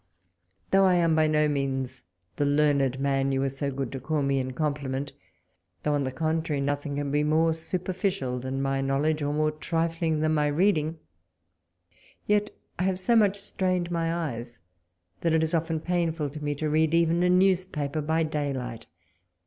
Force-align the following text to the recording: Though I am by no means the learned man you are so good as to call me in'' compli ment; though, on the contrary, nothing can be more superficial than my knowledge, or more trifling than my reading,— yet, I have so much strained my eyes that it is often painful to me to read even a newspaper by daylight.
Though 0.71 0.85
I 0.85 0.95
am 0.95 1.13
by 1.15 1.27
no 1.27 1.47
means 1.47 2.01
the 2.37 2.43
learned 2.47 2.99
man 2.99 3.31
you 3.31 3.43
are 3.43 3.49
so 3.49 3.69
good 3.69 3.89
as 3.89 3.91
to 3.91 3.99
call 3.99 4.23
me 4.23 4.39
in'' 4.39 4.53
compli 4.53 4.89
ment; 4.89 5.13
though, 5.83 5.93
on 5.93 6.03
the 6.05 6.11
contrary, 6.11 6.59
nothing 6.59 6.95
can 6.95 7.11
be 7.11 7.21
more 7.23 7.53
superficial 7.53 8.39
than 8.39 8.63
my 8.63 8.81
knowledge, 8.81 9.21
or 9.21 9.31
more 9.31 9.51
trifling 9.51 10.21
than 10.21 10.33
my 10.33 10.47
reading,— 10.47 10.97
yet, 12.25 12.49
I 12.79 12.83
have 12.85 12.97
so 12.97 13.15
much 13.15 13.39
strained 13.39 13.91
my 13.91 14.11
eyes 14.11 14.59
that 15.19 15.33
it 15.33 15.43
is 15.43 15.53
often 15.53 15.79
painful 15.79 16.31
to 16.31 16.43
me 16.43 16.55
to 16.55 16.67
read 16.67 16.95
even 16.95 17.21
a 17.21 17.29
newspaper 17.29 18.01
by 18.01 18.23
daylight. 18.23 18.87